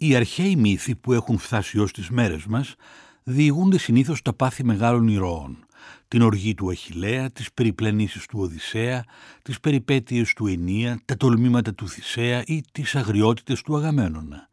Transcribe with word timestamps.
Οι 0.00 0.14
αρχαίοι 0.14 0.56
μύθοι 0.56 0.94
που 0.94 1.12
έχουν 1.12 1.38
φτάσει 1.38 1.78
ως 1.78 1.92
τις 1.92 2.10
μέρες 2.10 2.46
μας 2.46 2.74
διηγούνται 3.22 3.78
συνήθως 3.78 4.22
τα 4.22 4.32
πάθη 4.32 4.64
μεγάλων 4.64 5.08
ηρώων, 5.08 5.66
την 6.08 6.22
οργή 6.22 6.54
του 6.54 6.70
Αχιλέα, 6.70 7.30
τις 7.30 7.52
περιπλανήσεις 7.52 8.26
του 8.26 8.38
Οδυσσέα, 8.40 9.04
τις 9.42 9.60
περιπέτειες 9.60 10.32
του 10.32 10.46
Ενία, 10.46 11.00
τα 11.04 11.16
τολμήματα 11.16 11.74
του 11.74 11.88
Θησέα 11.88 12.42
ή 12.46 12.62
τις 12.72 12.94
αγριότητες 12.94 13.62
του 13.62 13.76
Αγαμένονα. 13.76 14.48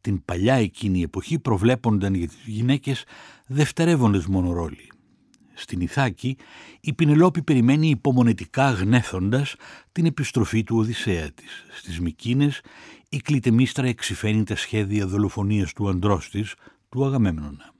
Την 0.00 0.24
παλιά 0.24 0.54
εκείνη 0.54 1.02
εποχή 1.02 1.38
προβλέπονταν 1.38 2.14
για 2.14 2.28
τις 2.28 2.42
γυναίκες 2.46 3.04
δευτερεύοντες 3.46 4.26
μόνο 4.26 4.52
ρόλοι. 4.52 4.88
Στην 5.60 5.80
Ιθάκη 5.80 6.36
η 6.80 6.92
Πινελόπη 6.92 7.42
περιμένει 7.42 7.88
υπομονετικά 7.88 8.70
γνέθοντας 8.70 9.54
την 9.92 10.06
επιστροφή 10.06 10.62
του 10.62 10.76
Οδυσσέα 10.76 11.32
της. 11.32 11.64
Στις 11.70 12.00
Μικίνες 12.00 12.60
η 13.08 13.16
Κλητεμίστρα 13.16 13.86
εξηφαίνει 13.86 14.44
τα 14.44 14.56
σχέδια 14.56 15.06
δολοφονίας 15.06 15.72
του 15.72 15.88
αντρός 15.88 16.30
της, 16.30 16.54
του 16.88 17.04
Αγαμέμνονα. 17.04 17.72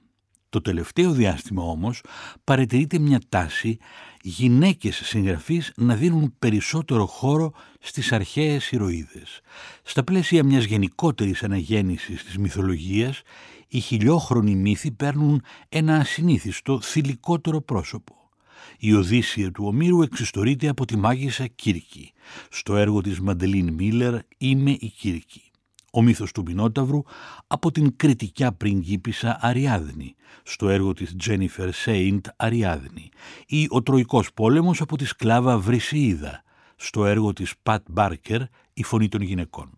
Το 0.48 0.60
τελευταίο 0.60 1.12
διάστημα 1.12 1.62
όμως 1.62 2.02
παρατηρείται 2.44 2.98
μια 2.98 3.20
τάση 3.28 3.78
γυναίκες 4.22 5.00
συγγραφείς 5.04 5.72
να 5.76 5.94
δίνουν 5.94 6.34
περισσότερο 6.38 7.06
χώρο 7.06 7.52
στις 7.80 8.12
αρχαίες 8.12 8.70
ηρωίδες. 8.70 9.40
Στα 9.82 10.04
πλαίσια 10.04 10.44
μιας 10.44 10.64
γενικότερης 10.64 11.42
αναγέννησης 11.42 12.24
της 12.24 12.38
μυθολογίας, 12.38 13.22
οι 13.70 13.80
χιλιόχρονοι 13.80 14.54
μύθοι 14.54 14.90
παίρνουν 14.90 15.42
ένα 15.68 15.96
ασυνήθιστο 15.96 16.80
θηλυκότερο 16.80 17.60
πρόσωπο. 17.60 18.14
Η 18.78 18.94
Οδύσσεια 18.94 19.50
του 19.50 19.64
Ομήρου 19.66 20.02
εξιστορείται 20.02 20.68
από 20.68 20.84
τη 20.84 20.96
μάγισσα 20.96 21.46
Κίρκη. 21.46 22.12
Στο 22.50 22.76
έργο 22.76 23.00
της 23.00 23.20
Μαντελίν 23.20 23.72
Μίλλερ 23.72 24.18
«Είμαι 24.38 24.70
η 24.70 24.92
Κίρκη» 24.98 25.50
ο 25.92 26.02
μύθος 26.02 26.32
του 26.32 26.42
Μινόταυρου 26.46 27.02
από 27.46 27.72
την 27.72 27.96
κρητικιά 27.96 28.52
πριγκίπισσα 28.52 29.38
Αριάδνη, 29.40 30.14
στο 30.42 30.68
έργο 30.68 30.92
της 30.92 31.14
Τζένιφερ 31.16 31.72
Σέιντ 31.72 32.26
Αριάδνη 32.36 33.08
ή 33.46 33.66
ο 33.70 33.82
Τρωικός 33.82 34.32
πόλεμος 34.32 34.80
από 34.80 34.96
τη 34.96 35.04
σκλάβα 35.04 35.58
Βρισηίδα, 35.58 36.42
στο 36.76 37.06
έργο 37.06 37.32
της 37.32 37.54
Πατ 37.62 37.84
Μπάρκερ 37.90 38.42
«Η 38.72 38.82
φωνή 38.82 39.08
των 39.08 39.20
γυναικών». 39.20 39.70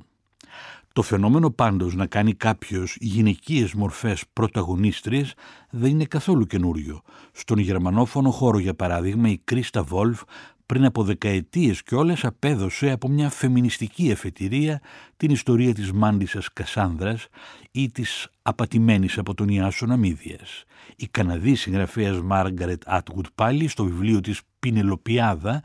Το 0.92 1.02
φαινόμενο 1.02 1.50
πάντως 1.50 1.94
να 1.94 2.06
κάνει 2.06 2.34
κάποιος 2.34 2.96
γυναικείες 3.00 3.74
μορφές 3.74 4.24
πρωταγωνίστριες 4.32 5.34
δεν 5.70 5.90
είναι 5.90 6.04
καθόλου 6.04 6.46
καινούριο. 6.46 7.02
Στον 7.32 7.58
γερμανόφωνο 7.58 8.30
χώρο 8.30 8.58
για 8.58 8.74
παράδειγμα 8.74 9.28
η 9.28 9.38
Κρίστα 9.44 9.82
Βόλφ 9.82 10.22
πριν 10.66 10.84
από 10.84 11.02
δεκαετίες 11.04 11.82
κιόλας 11.82 12.24
απέδωσε 12.24 12.90
από 12.90 13.08
μια 13.08 13.30
φεμινιστική 13.30 14.10
εφετηρία 14.10 14.80
την 15.16 15.30
ιστορία 15.30 15.74
της 15.74 15.92
μάντισσας 15.92 16.52
Κασάνδρας 16.52 17.26
ή 17.70 17.90
της 17.90 18.28
απατημένης 18.42 19.18
από 19.18 19.34
τον 19.34 19.48
Ιάσονα 19.48 19.96
Μύδιας. 19.96 20.64
Η 20.96 21.06
Καναδής 21.06 21.60
συγγραφέας 21.60 22.20
Μάργαρετ 22.20 22.82
Άτγουτ 22.86 23.26
πάλι 23.34 23.68
στο 23.68 23.84
βιβλίο 23.84 24.20
της 24.20 24.40
Πινελοπιάδα 24.58 25.62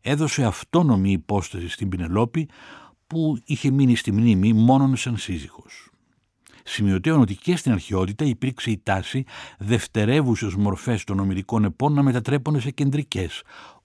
έδωσε 0.00 0.44
αυτόνομη 0.44 1.12
υπόσταση 1.12 1.68
στην 1.68 1.88
Πινελόπη 1.88 2.48
που 3.10 3.38
είχε 3.44 3.70
μείνει 3.70 3.96
στη 3.96 4.12
μνήμη 4.12 4.52
μόνον 4.52 4.96
σαν 4.96 5.16
σύζυγος. 5.16 5.90
Σημειωτέων 6.64 7.20
ότι 7.20 7.34
και 7.34 7.56
στην 7.56 7.72
αρχαιότητα 7.72 8.24
υπήρξε 8.24 8.70
η 8.70 8.80
τάση 8.82 9.24
δευτερεύουσες 9.58 10.54
μορφές 10.54 11.04
των 11.04 11.18
ομιλικών 11.18 11.64
επών 11.64 11.92
να 11.92 12.02
μετατρέπονται 12.02 12.60
σε 12.60 12.70
κεντρικές, 12.70 13.42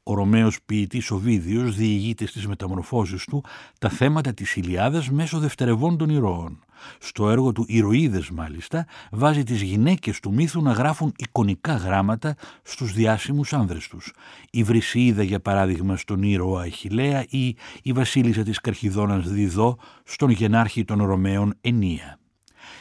ο 0.07 0.13
Ρωμαίος 0.13 0.57
ποιητής 0.65 1.11
Οβίδιος 1.11 1.75
διηγείται 1.75 2.25
στις 2.25 2.47
μεταμορφώσεις 2.47 3.25
του 3.25 3.43
τα 3.79 3.89
θέματα 3.89 4.33
της 4.33 4.55
Ηλιάδας 4.55 5.09
μέσω 5.09 5.39
δευτερευόντων 5.39 6.09
ηρώων. 6.09 6.63
Στο 6.99 7.29
έργο 7.29 7.51
του 7.51 7.65
«Ηρωίδες» 7.67 8.29
μάλιστα 8.29 8.85
βάζει 9.11 9.43
τις 9.43 9.61
γυναίκες 9.61 10.19
του 10.19 10.33
μύθου 10.33 10.61
να 10.61 10.71
γράφουν 10.71 11.13
εικονικά 11.15 11.75
γράμματα 11.75 12.35
στους 12.63 12.93
διάσημους 12.93 13.53
άνδρες 13.53 13.87
τους. 13.87 14.13
Η 14.51 14.63
Βρυσίδα 14.63 15.23
για 15.23 15.39
παράδειγμα 15.39 15.97
στον 15.97 16.23
ήρωα 16.23 16.61
Αχιλέα 16.61 17.25
ή 17.29 17.55
η 17.81 17.91
βασίλισσα 17.91 18.43
της 18.43 18.59
Καρχηδόνας 18.59 19.29
Διδώ 19.29 19.77
στον 20.03 20.29
γενάρχη 20.29 20.83
των 20.83 21.03
Ρωμαίων 21.03 21.53
Αινεία. 21.61 22.19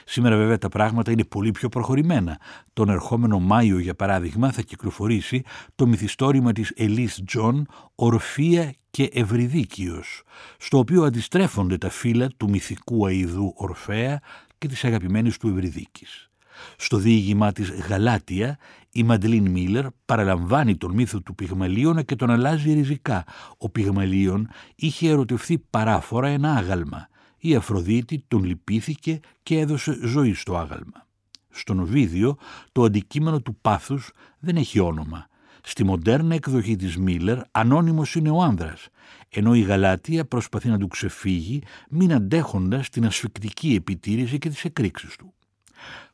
Σήμερα 0.04 0.36
βέβαια 0.36 0.58
τα 0.58 0.68
πράγματα 0.68 1.10
είναι 1.10 1.24
πολύ 1.24 1.50
πιο 1.50 1.68
προχωρημένα. 1.68 2.38
Τον 2.72 2.88
ερχόμενο 2.88 3.38
Μάιο 3.38 3.78
για 3.78 3.94
παράδειγμα 3.94 4.52
θα 4.52 4.62
κυκλοφορήσει 4.62 5.42
το 5.74 5.86
μυθιστόρημα 5.86 6.52
της 6.52 6.72
Ελίς 6.76 7.22
Τζον 7.26 7.66
«Ορφία 7.94 8.74
και 8.90 9.10
Ευρυδίκιος», 9.12 10.22
στο 10.58 10.78
οποίο 10.78 11.02
αντιστρέφονται 11.02 11.78
τα 11.78 11.90
φύλα 11.90 12.28
του 12.36 12.48
μυθικού 12.48 13.06
αοιδού 13.06 13.52
Ορφέα 13.56 14.20
και 14.58 14.68
της 14.68 14.84
αγαπημένης 14.84 15.36
του 15.36 15.48
Ευρυδίκης. 15.48 16.28
Στο 16.76 16.96
διήγημά 16.96 17.52
της 17.52 17.70
«Γαλάτεια» 17.70 18.58
η 18.90 19.02
Μαντλίν 19.02 19.50
Μίλλερ 19.50 19.86
παραλαμβάνει 20.04 20.76
τον 20.76 20.94
μύθο 20.94 21.20
του 21.20 21.34
Πυγμαλίωνα 21.34 22.02
και 22.02 22.16
τον 22.16 22.30
αλλάζει 22.30 22.72
ριζικά. 22.72 23.24
Ο 23.58 23.70
Πυγμαλίων 23.70 24.48
είχε 24.74 25.08
ερωτευθεί 25.08 25.58
παράφορα 25.58 26.28
ένα 26.28 26.54
άγαλμα 26.54 27.08
η 27.46 27.54
Αφροδίτη 27.54 28.24
τον 28.28 28.44
λυπήθηκε 28.44 29.20
και 29.42 29.58
έδωσε 29.58 29.98
ζωή 30.02 30.34
στο 30.34 30.56
άγαλμα. 30.56 31.06
Στον 31.50 31.80
Οβίδιο 31.80 32.36
το 32.72 32.82
αντικείμενο 32.82 33.40
του 33.40 33.56
πάθους 33.60 34.10
δεν 34.38 34.56
έχει 34.56 34.80
όνομα. 34.80 35.26
Στη 35.62 35.84
μοντέρνα 35.84 36.34
εκδοχή 36.34 36.76
της 36.76 36.96
Μίλλερ 36.96 37.38
ανώνυμος 37.50 38.14
είναι 38.14 38.30
ο 38.30 38.42
άνδρας, 38.42 38.88
ενώ 39.28 39.54
η 39.54 39.60
Γαλάτια 39.60 40.24
προσπαθεί 40.24 40.68
να 40.68 40.78
του 40.78 40.88
ξεφύγει 40.88 41.62
μην 41.90 42.12
αντέχοντας 42.12 42.88
την 42.88 43.06
ασφικτική 43.06 43.74
επιτήρηση 43.74 44.38
και 44.38 44.48
τις 44.48 44.64
εκρήξεις 44.64 45.16
του. 45.16 45.34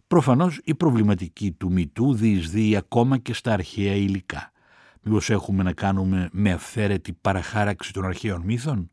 Προφανώς 0.07 0.61
η 0.65 0.75
προβληματική 0.75 1.53
του 1.53 1.73
μυτού 1.73 2.15
διεισδύει 2.15 2.77
ακόμα 2.77 3.19
και 3.19 3.33
στα 3.33 3.53
αρχαία 3.53 3.95
υλικά. 3.95 4.53
Μήπως 5.03 5.31
έχουμε 5.31 5.63
να 5.63 5.73
κάνουμε 5.73 6.29
με 6.33 6.53
αυθαίρετη 6.53 7.13
παραχάραξη 7.13 7.93
των 7.93 8.05
αρχαίων 8.05 8.43
μύθων; 8.45 8.91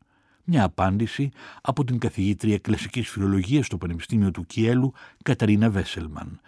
Μια 0.50 0.64
απάντηση 0.64 1.30
από 1.60 1.84
την 1.84 1.98
καθηγήτρια 1.98 2.58
κλασικής 2.58 3.08
φιλολογίας 3.08 3.66
στο 3.66 3.78
Πανεπιστήμιο 3.78 4.30
του 4.30 4.46
Κιέλου 4.46 4.92
Καταρίνα 5.22 5.70
Βέσελμαν. 5.70 6.40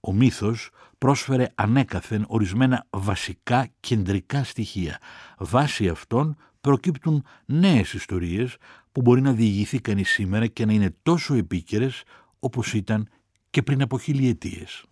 Ο 0.00 0.12
μύθος 0.12 0.70
πρόσφερε 0.98 1.48
ανέκαθεν 1.54 2.24
ορισμένα 2.28 2.86
βασικά 2.90 3.68
κεντρικά 3.80 4.44
στοιχεία. 4.44 4.98
Βάσει 5.38 5.88
αυτών 5.88 6.36
προκύπτουν 6.60 7.24
νέες 7.44 7.92
ιστορίες 7.92 8.56
που 8.92 9.00
μπορεί 9.00 9.20
να 9.20 9.32
διηγηθεί 9.32 9.80
κανείς 9.80 10.10
σήμερα 10.10 10.46
και 10.46 10.66
να 10.66 10.72
είναι 10.72 10.94
τόσο 11.02 11.34
επίκαιρες 11.34 12.02
όπως 12.38 12.74
ήταν 12.74 13.08
και 13.50 13.62
πριν 13.62 13.82
από 13.82 13.98
χιλιετίες. 13.98 14.84